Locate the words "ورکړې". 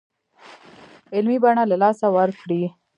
2.17-2.63